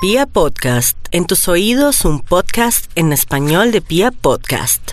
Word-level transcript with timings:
Pia 0.00 0.26
Podcast, 0.26 0.96
en 1.10 1.26
tus 1.26 1.48
oídos 1.48 2.04
un 2.04 2.20
podcast 2.20 2.88
en 2.94 3.12
español 3.12 3.72
de 3.72 3.80
Pia 3.80 4.12
Podcast. 4.12 4.92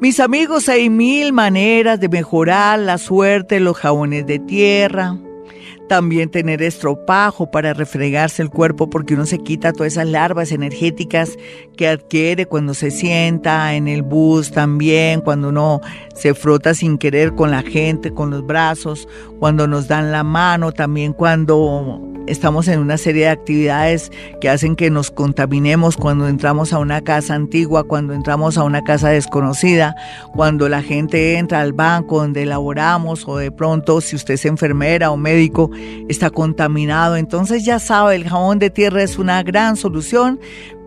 Mis 0.00 0.18
amigos, 0.18 0.68
hay 0.68 0.90
mil 0.90 1.32
maneras 1.32 2.00
de 2.00 2.08
mejorar 2.08 2.80
la 2.80 2.98
suerte 2.98 3.60
los 3.60 3.76
jabones 3.76 4.26
de 4.26 4.40
tierra. 4.40 5.16
También 5.88 6.32
tener 6.32 6.62
estropajo 6.62 7.52
para 7.52 7.74
refregarse 7.74 8.42
el 8.42 8.50
cuerpo 8.50 8.90
porque 8.90 9.14
uno 9.14 9.24
se 9.24 9.38
quita 9.38 9.72
todas 9.72 9.92
esas 9.92 10.08
larvas 10.08 10.50
energéticas 10.50 11.38
que 11.76 11.86
adquiere 11.86 12.46
cuando 12.46 12.74
se 12.74 12.90
sienta 12.90 13.72
en 13.76 13.86
el 13.86 14.02
bus 14.02 14.50
también, 14.50 15.20
cuando 15.20 15.50
uno 15.50 15.80
se 16.16 16.34
frota 16.34 16.74
sin 16.74 16.98
querer 16.98 17.36
con 17.36 17.52
la 17.52 17.62
gente, 17.62 18.12
con 18.12 18.30
los 18.30 18.44
brazos, 18.44 19.06
cuando 19.38 19.68
nos 19.68 19.86
dan 19.86 20.10
la 20.10 20.24
mano, 20.24 20.72
también 20.72 21.12
cuando 21.12 22.13
estamos 22.26 22.68
en 22.68 22.80
una 22.80 22.96
serie 22.96 23.24
de 23.24 23.30
actividades 23.30 24.10
que 24.40 24.48
hacen 24.48 24.76
que 24.76 24.90
nos 24.90 25.10
contaminemos 25.10 25.96
cuando 25.96 26.28
entramos 26.28 26.72
a 26.72 26.78
una 26.78 27.02
casa 27.02 27.34
antigua, 27.34 27.84
cuando 27.84 28.14
entramos 28.14 28.56
a 28.56 28.64
una 28.64 28.82
casa 28.82 29.08
desconocida, 29.10 29.94
cuando 30.34 30.68
la 30.68 30.82
gente 30.82 31.38
entra 31.38 31.60
al 31.60 31.72
banco 31.72 32.18
donde 32.20 32.46
laboramos 32.46 33.26
o 33.26 33.36
de 33.36 33.50
pronto 33.50 34.00
si 34.00 34.16
usted 34.16 34.34
es 34.34 34.44
enfermera 34.44 35.10
o 35.10 35.16
médico 35.16 35.70
está 36.08 36.30
contaminado. 36.30 37.16
Entonces 37.16 37.64
ya 37.64 37.78
sabe, 37.78 38.16
el 38.16 38.28
jabón 38.28 38.58
de 38.58 38.70
tierra 38.70 39.02
es 39.02 39.18
una 39.18 39.42
gran 39.42 39.76
solución, 39.76 40.40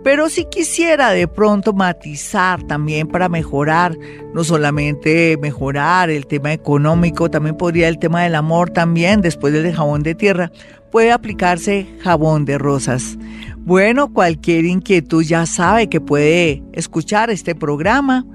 pero 0.07 0.29
si 0.29 0.45
quisiera 0.45 1.11
de 1.11 1.27
pronto 1.27 1.73
matizar 1.73 2.63
también 2.63 3.09
para 3.09 3.27
mejorar, 3.27 3.97
no 4.33 4.45
solamente 4.45 5.35
mejorar 5.41 6.09
el 6.09 6.25
tema 6.27 6.53
económico, 6.53 7.29
también 7.29 7.57
podría 7.57 7.89
el 7.89 7.99
tema 7.99 8.23
del 8.23 8.35
amor 8.35 8.69
también, 8.69 9.19
después 9.19 9.51
del 9.51 9.75
jabón 9.75 10.03
de 10.03 10.15
tierra, 10.15 10.49
puede 10.93 11.11
aplicarse 11.11 11.87
jabón 11.99 12.45
de 12.45 12.57
rosas. 12.57 13.17
Bueno, 13.57 14.13
cualquier 14.13 14.63
inquietud 14.63 15.25
ya 15.25 15.45
sabe 15.45 15.89
que 15.89 15.99
puede 15.99 16.63
escuchar 16.71 17.29
este 17.29 17.53
programa 17.53 18.25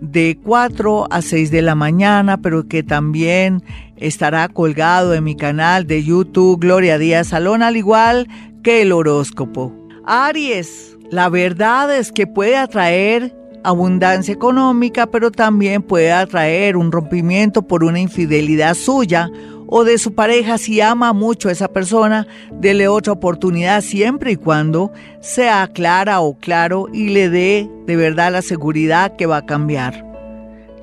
de 0.00 0.36
4 0.42 1.06
a 1.08 1.22
6 1.22 1.52
de 1.52 1.62
la 1.62 1.76
mañana, 1.76 2.38
pero 2.38 2.66
que 2.66 2.82
también 2.82 3.62
estará 3.96 4.48
colgado 4.48 5.14
en 5.14 5.22
mi 5.22 5.36
canal 5.36 5.86
de 5.86 6.02
YouTube 6.02 6.58
Gloria 6.58 6.98
Díaz 6.98 7.28
Salón, 7.28 7.62
al 7.62 7.76
igual 7.76 8.26
que 8.64 8.82
el 8.82 8.90
horóscopo. 8.90 9.83
Aries, 10.06 10.96
la 11.10 11.28
verdad 11.28 11.96
es 11.96 12.12
que 12.12 12.26
puede 12.26 12.56
atraer 12.56 13.34
abundancia 13.62 14.34
económica, 14.34 15.06
pero 15.06 15.30
también 15.30 15.82
puede 15.82 16.12
atraer 16.12 16.76
un 16.76 16.92
rompimiento 16.92 17.62
por 17.62 17.82
una 17.82 17.98
infidelidad 17.98 18.74
suya 18.74 19.30
o 19.66 19.84
de 19.84 19.98
su 19.98 20.14
pareja 20.14 20.58
si 20.58 20.80
ama 20.80 21.12
mucho 21.12 21.48
a 21.48 21.52
esa 21.52 21.68
persona, 21.68 22.26
dele 22.52 22.86
otra 22.86 23.14
oportunidad 23.14 23.80
siempre 23.80 24.32
y 24.32 24.36
cuando 24.36 24.92
sea 25.20 25.68
clara 25.68 26.20
o 26.20 26.38
claro 26.38 26.86
y 26.92 27.08
le 27.08 27.30
dé 27.30 27.70
de 27.86 27.96
verdad 27.96 28.30
la 28.30 28.42
seguridad 28.42 29.16
que 29.16 29.26
va 29.26 29.38
a 29.38 29.46
cambiar. 29.46 30.13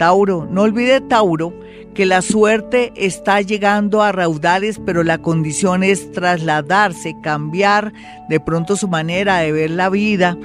Tauro, 0.02 0.48
no 0.50 0.64
olvide 0.64 1.00
Tauro 1.00 1.54
que 1.94 2.08
la 2.08 2.24
suerte 2.24 2.92
está 2.96 3.40
llegando 3.42 4.02
a 4.02 4.12
raudales, 4.12 4.82
pero 4.84 5.04
la 5.04 5.20
condición 5.20 5.84
es 5.84 6.12
trasladarse, 6.12 7.14
cambiar 7.22 7.94
de 8.28 8.40
pronto 8.40 8.76
su 8.76 8.88
manera 8.88 9.38
de 9.38 9.52
ver 9.52 9.70
la 9.70 9.90
vida. 9.90 10.40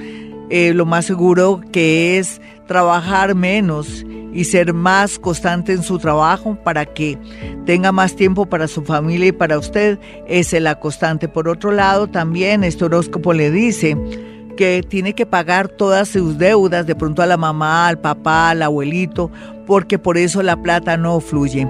Eh, 0.51 0.75
lo 0.75 0.85
más 0.85 1.05
seguro 1.05 1.61
que 1.71 2.19
es 2.19 2.39
trabajar 2.67 3.33
menos 3.33 4.05
y 4.31 4.43
ser 4.43 4.75
más 4.75 5.17
constante 5.17 5.71
en 5.71 5.81
su 5.81 5.97
trabajo 5.97 6.55
para 6.63 6.85
que 6.85 7.17
tenga 7.65 7.91
más 7.91 8.15
tiempo 8.15 8.45
para 8.45 8.67
su 8.67 8.83
familia 8.83 9.29
y 9.29 9.31
para 9.31 9.57
usted. 9.57 9.97
es 10.27 10.53
la 10.53 10.79
constante. 10.79 11.27
Por 11.27 11.49
otro 11.49 11.71
lado, 11.71 12.05
también 12.05 12.63
este 12.63 12.85
horóscopo 12.85 13.33
le 13.33 13.49
dice 13.49 13.97
que 14.57 14.83
tiene 14.83 15.13
que 15.13 15.25
pagar 15.25 15.69
todas 15.69 16.09
sus 16.09 16.37
deudas, 16.37 16.85
de 16.85 16.95
pronto 16.95 17.21
a 17.21 17.25
la 17.25 17.37
mamá, 17.37 17.87
al 17.87 17.97
papá, 17.99 18.49
al 18.49 18.61
abuelito, 18.61 19.31
porque 19.65 19.97
por 19.97 20.17
eso 20.17 20.43
la 20.43 20.61
plata 20.61 20.97
no 20.97 21.21
fluye. 21.21 21.65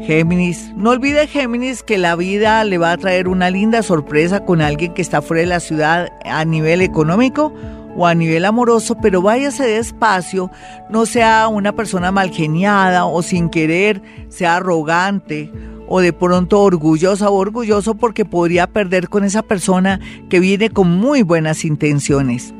Géminis, 0.00 0.72
no 0.76 0.90
olvide 0.90 1.26
Géminis 1.26 1.82
que 1.82 1.98
la 1.98 2.16
vida 2.16 2.64
le 2.64 2.78
va 2.78 2.92
a 2.92 2.96
traer 2.96 3.28
una 3.28 3.50
linda 3.50 3.82
sorpresa 3.82 4.44
con 4.44 4.62
alguien 4.62 4.94
que 4.94 5.02
está 5.02 5.20
fuera 5.20 5.42
de 5.42 5.46
la 5.46 5.60
ciudad 5.60 6.08
a 6.24 6.44
nivel 6.44 6.80
económico 6.80 7.52
o 7.96 8.06
a 8.06 8.14
nivel 8.14 8.44
amoroso, 8.44 8.96
pero 9.00 9.22
váyase 9.22 9.64
despacio, 9.66 10.50
no 10.90 11.06
sea 11.06 11.48
una 11.48 11.72
persona 11.72 12.10
malgeniada 12.12 13.04
o 13.06 13.22
sin 13.22 13.48
querer 13.48 14.02
sea 14.28 14.56
arrogante 14.56 15.50
o 15.86 16.00
de 16.00 16.12
pronto 16.12 16.60
orgullosa 16.60 17.30
o 17.30 17.34
orgulloso 17.34 17.94
porque 17.94 18.24
podría 18.24 18.66
perder 18.66 19.08
con 19.08 19.24
esa 19.24 19.42
persona 19.42 20.00
que 20.28 20.40
viene 20.40 20.70
con 20.70 20.90
muy 20.90 21.22
buenas 21.22 21.64
intenciones. 21.64 22.54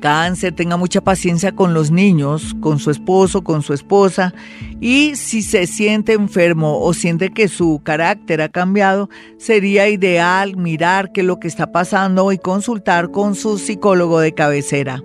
Cáncer, 0.00 0.52
tenga 0.52 0.76
mucha 0.76 1.00
paciencia 1.00 1.52
con 1.52 1.74
los 1.74 1.92
niños, 1.92 2.56
con 2.60 2.80
su 2.80 2.90
esposo, 2.90 3.44
con 3.44 3.62
su 3.62 3.72
esposa 3.72 4.34
y 4.80 5.14
si 5.14 5.42
se 5.42 5.68
siente 5.68 6.12
enfermo 6.12 6.80
o 6.80 6.92
siente 6.92 7.30
que 7.30 7.46
su 7.46 7.80
carácter 7.84 8.42
ha 8.42 8.48
cambiado, 8.48 9.08
sería 9.38 9.88
ideal 9.88 10.56
mirar 10.56 11.12
qué 11.12 11.20
es 11.20 11.26
lo 11.26 11.38
que 11.38 11.46
está 11.46 11.70
pasando 11.70 12.32
y 12.32 12.38
consultar 12.38 13.12
con 13.12 13.36
su 13.36 13.58
psicólogo 13.58 14.18
de 14.18 14.34
cabecera. 14.34 15.00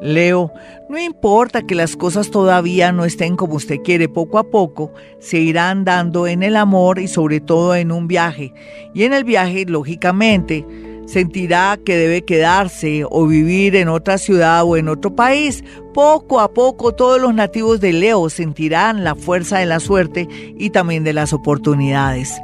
Leo, 0.00 0.52
no 0.88 0.98
importa 0.98 1.62
que 1.62 1.74
las 1.74 1.96
cosas 1.96 2.30
todavía 2.30 2.90
no 2.90 3.04
estén 3.04 3.36
como 3.36 3.54
usted 3.54 3.80
quiere, 3.82 4.08
poco 4.08 4.38
a 4.38 4.50
poco 4.50 4.92
se 5.18 5.38
irán 5.38 5.84
dando 5.84 6.26
en 6.26 6.42
el 6.42 6.56
amor 6.56 6.98
y 6.98 7.08
sobre 7.08 7.40
todo 7.40 7.74
en 7.74 7.92
un 7.92 8.08
viaje. 8.08 8.52
Y 8.94 9.04
en 9.04 9.12
el 9.12 9.24
viaje, 9.24 9.66
lógicamente, 9.66 10.66
sentirá 11.06 11.78
que 11.84 11.96
debe 11.96 12.22
quedarse 12.22 13.04
o 13.10 13.26
vivir 13.26 13.76
en 13.76 13.88
otra 13.88 14.16
ciudad 14.16 14.64
o 14.64 14.76
en 14.76 14.88
otro 14.88 15.14
país. 15.14 15.64
Poco 15.92 16.40
a 16.40 16.52
poco 16.52 16.92
todos 16.92 17.20
los 17.20 17.34
nativos 17.34 17.80
de 17.80 17.92
Leo 17.92 18.30
sentirán 18.30 19.04
la 19.04 19.14
fuerza 19.14 19.58
de 19.58 19.66
la 19.66 19.80
suerte 19.80 20.28
y 20.56 20.70
también 20.70 21.04
de 21.04 21.12
las 21.12 21.32
oportunidades. 21.32 22.40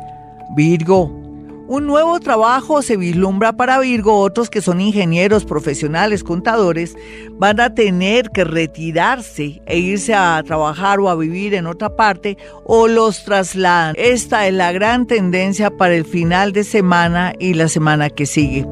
Virgo, 0.56 1.25
un 1.68 1.86
nuevo 1.86 2.20
trabajo 2.20 2.80
se 2.82 2.96
vislumbra 2.96 3.52
para 3.54 3.80
Virgo, 3.80 4.20
otros 4.20 4.50
que 4.50 4.62
son 4.62 4.80
ingenieros, 4.80 5.44
profesionales, 5.44 6.22
contadores, 6.22 6.96
van 7.32 7.60
a 7.60 7.74
tener 7.74 8.30
que 8.30 8.44
retirarse 8.44 9.62
e 9.66 9.78
irse 9.78 10.14
a 10.14 10.40
trabajar 10.44 11.00
o 11.00 11.08
a 11.08 11.16
vivir 11.16 11.54
en 11.54 11.66
otra 11.66 11.96
parte 11.96 12.38
o 12.64 12.86
los 12.86 13.24
trasladan. 13.24 13.94
Esta 13.98 14.46
es 14.46 14.54
la 14.54 14.72
gran 14.72 15.06
tendencia 15.06 15.70
para 15.70 15.94
el 15.94 16.04
final 16.04 16.52
de 16.52 16.64
semana 16.64 17.32
y 17.38 17.54
la 17.54 17.68
semana 17.68 18.10
que 18.10 18.26
sigue. 18.26 18.66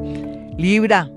Libra. 0.57 1.09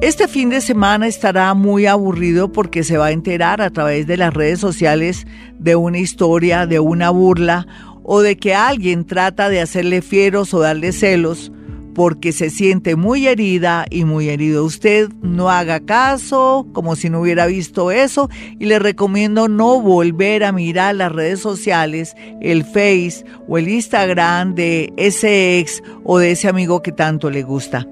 Este 0.00 0.26
fin 0.26 0.50
de 0.50 0.60
semana 0.60 1.06
estará 1.06 1.54
muy 1.54 1.86
aburrido 1.86 2.50
porque 2.50 2.82
se 2.82 2.98
va 2.98 3.06
a 3.06 3.12
enterar 3.12 3.60
a 3.60 3.70
través 3.70 4.08
de 4.08 4.16
las 4.16 4.34
redes 4.34 4.58
sociales 4.58 5.28
de 5.60 5.76
una 5.76 5.98
historia, 5.98 6.66
de 6.66 6.80
una 6.80 7.10
burla 7.10 7.68
o 8.04 8.20
de 8.20 8.36
que 8.36 8.54
alguien 8.54 9.04
trata 9.06 9.48
de 9.48 9.60
hacerle 9.60 10.02
fieros 10.02 10.54
o 10.54 10.60
darle 10.60 10.92
celos 10.92 11.52
porque 11.94 12.32
se 12.32 12.50
siente 12.50 12.96
muy 12.96 13.26
herida 13.26 13.86
y 13.90 14.04
muy 14.04 14.28
herido. 14.28 14.64
Usted 14.64 15.10
no 15.20 15.50
haga 15.50 15.80
caso, 15.80 16.66
como 16.72 16.96
si 16.96 17.10
no 17.10 17.20
hubiera 17.20 17.46
visto 17.46 17.90
eso, 17.90 18.30
y 18.58 18.66
le 18.66 18.78
recomiendo 18.78 19.48
no 19.48 19.80
volver 19.80 20.44
a 20.44 20.52
mirar 20.52 20.94
las 20.94 21.12
redes 21.12 21.40
sociales, 21.40 22.14
el 22.40 22.64
Face 22.64 23.24
o 23.46 23.58
el 23.58 23.68
Instagram 23.68 24.54
de 24.54 24.92
ese 24.96 25.58
ex 25.58 25.82
o 26.04 26.18
de 26.18 26.32
ese 26.32 26.48
amigo 26.48 26.82
que 26.82 26.92
tanto 26.92 27.30
le 27.30 27.42
gusta. 27.42 27.86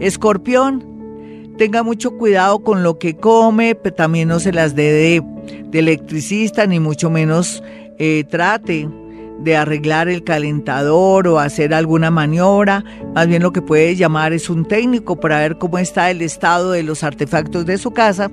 Escorpión, 0.00 1.54
tenga 1.58 1.82
mucho 1.82 2.16
cuidado 2.16 2.60
con 2.60 2.82
lo 2.82 2.98
que 2.98 3.16
come, 3.16 3.74
pero 3.74 3.94
también 3.94 4.28
no 4.28 4.40
se 4.40 4.52
las 4.52 4.74
dé 4.74 5.20
de, 5.70 5.78
electricista, 5.78 6.66
ni 6.66 6.80
mucho 6.80 7.10
menos 7.10 7.62
eh, 7.98 8.24
trate 8.28 8.88
de 9.42 9.56
arreglar 9.56 10.08
el 10.08 10.24
calentador 10.24 11.26
o 11.28 11.38
hacer 11.38 11.74
alguna 11.74 12.10
maniobra, 12.10 12.84
más 13.14 13.26
bien 13.26 13.42
lo 13.42 13.52
que 13.52 13.62
puede 13.62 13.96
llamar 13.96 14.32
es 14.32 14.48
un 14.50 14.64
técnico 14.64 15.16
para 15.16 15.38
ver 15.38 15.58
cómo 15.58 15.78
está 15.78 16.10
el 16.10 16.22
estado 16.22 16.72
de 16.72 16.82
los 16.82 17.02
artefactos 17.02 17.66
de 17.66 17.78
su 17.78 17.92
casa 17.92 18.30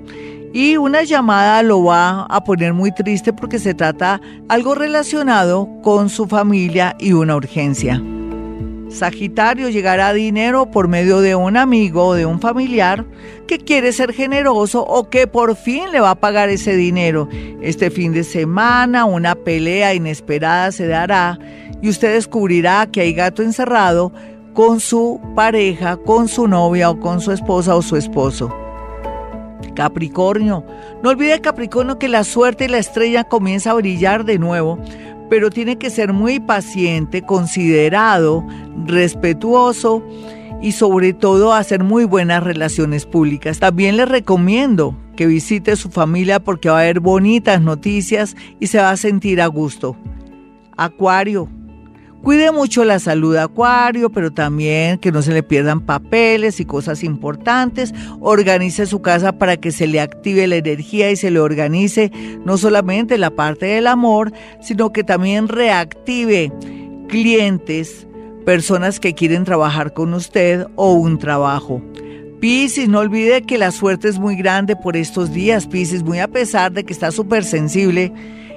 y 0.52 0.76
una 0.76 1.04
llamada 1.04 1.62
lo 1.62 1.84
va 1.84 2.22
a 2.22 2.44
poner 2.44 2.72
muy 2.74 2.92
triste 2.92 3.32
porque 3.32 3.58
se 3.58 3.74
trata 3.74 4.20
algo 4.48 4.74
relacionado 4.74 5.68
con 5.82 6.08
su 6.08 6.26
familia 6.26 6.96
y 6.98 7.12
una 7.12 7.36
urgencia. 7.36 8.02
Sagitario 8.90 9.68
llegará 9.68 10.12
dinero 10.12 10.70
por 10.70 10.88
medio 10.88 11.20
de 11.20 11.36
un 11.36 11.56
amigo 11.56 12.06
o 12.06 12.14
de 12.14 12.26
un 12.26 12.40
familiar 12.40 13.06
que 13.46 13.58
quiere 13.58 13.92
ser 13.92 14.12
generoso 14.12 14.84
o 14.84 15.08
que 15.08 15.26
por 15.26 15.54
fin 15.56 15.92
le 15.92 16.00
va 16.00 16.10
a 16.10 16.20
pagar 16.20 16.48
ese 16.48 16.74
dinero. 16.74 17.28
Este 17.62 17.90
fin 17.90 18.12
de 18.12 18.24
semana 18.24 19.04
una 19.04 19.36
pelea 19.36 19.94
inesperada 19.94 20.72
se 20.72 20.88
dará 20.88 21.38
y 21.80 21.88
usted 21.88 22.14
descubrirá 22.14 22.88
que 22.90 23.02
hay 23.02 23.12
gato 23.12 23.42
encerrado 23.42 24.12
con 24.54 24.80
su 24.80 25.20
pareja, 25.36 25.96
con 25.96 26.26
su 26.26 26.48
novia 26.48 26.90
o 26.90 26.98
con 26.98 27.20
su 27.20 27.30
esposa 27.30 27.76
o 27.76 27.82
su 27.82 27.96
esposo. 27.96 28.54
Capricornio, 29.74 30.64
no 31.02 31.10
olvide 31.10 31.40
Capricornio 31.40 31.98
que 31.98 32.08
la 32.08 32.24
suerte 32.24 32.64
y 32.64 32.68
la 32.68 32.78
estrella 32.78 33.24
comienza 33.24 33.70
a 33.70 33.74
brillar 33.74 34.24
de 34.24 34.38
nuevo 34.38 34.78
pero 35.30 35.48
tiene 35.48 35.78
que 35.78 35.88
ser 35.88 36.12
muy 36.12 36.40
paciente, 36.40 37.22
considerado, 37.22 38.44
respetuoso 38.84 40.04
y 40.60 40.72
sobre 40.72 41.14
todo 41.14 41.54
hacer 41.54 41.82
muy 41.84 42.04
buenas 42.04 42.42
relaciones 42.42 43.06
públicas. 43.06 43.60
También 43.60 43.96
les 43.96 44.08
recomiendo 44.08 44.94
que 45.16 45.26
visite 45.26 45.76
su 45.76 45.88
familia 45.90 46.40
porque 46.40 46.68
va 46.68 46.78
a 46.78 46.80
haber 46.80 47.00
bonitas 47.00 47.62
noticias 47.62 48.36
y 48.58 48.66
se 48.66 48.78
va 48.78 48.90
a 48.90 48.96
sentir 48.96 49.40
a 49.40 49.46
gusto. 49.46 49.96
Acuario. 50.76 51.48
Cuide 52.22 52.52
mucho 52.52 52.84
la 52.84 52.98
salud 52.98 53.32
de 53.32 53.40
Acuario, 53.40 54.10
pero 54.10 54.30
también 54.30 54.98
que 54.98 55.10
no 55.10 55.22
se 55.22 55.32
le 55.32 55.42
pierdan 55.42 55.80
papeles 55.80 56.60
y 56.60 56.66
cosas 56.66 57.02
importantes. 57.02 57.94
Organice 58.20 58.84
su 58.84 59.00
casa 59.00 59.32
para 59.32 59.56
que 59.56 59.72
se 59.72 59.86
le 59.86 60.00
active 60.00 60.46
la 60.46 60.56
energía 60.56 61.10
y 61.10 61.16
se 61.16 61.30
le 61.30 61.40
organice 61.40 62.12
no 62.44 62.58
solamente 62.58 63.16
la 63.16 63.30
parte 63.30 63.66
del 63.66 63.86
amor, 63.86 64.32
sino 64.60 64.92
que 64.92 65.02
también 65.02 65.48
reactive 65.48 66.52
clientes, 67.08 68.06
personas 68.44 69.00
que 69.00 69.14
quieren 69.14 69.44
trabajar 69.44 69.94
con 69.94 70.12
usted 70.12 70.66
o 70.76 70.92
un 70.92 71.18
trabajo. 71.18 71.82
Piscis, 72.38 72.88
no 72.88 73.00
olvide 73.00 73.42
que 73.42 73.58
la 73.58 73.70
suerte 73.70 74.08
es 74.08 74.18
muy 74.18 74.36
grande 74.36 74.76
por 74.76 74.96
estos 74.96 75.32
días, 75.32 75.66
Piscis, 75.66 76.02
muy 76.02 76.20
a 76.20 76.28
pesar 76.28 76.72
de 76.72 76.84
que 76.84 76.92
está 76.92 77.12
súper 77.12 77.44
sensible 77.44 78.12